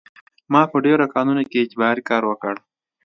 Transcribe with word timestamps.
ما 0.51 0.61
په 0.71 0.77
ډېرو 0.85 1.05
کانونو 1.13 1.43
کې 1.49 1.63
اجباري 1.65 2.03
کار 2.09 2.23
وکړ 2.27 2.55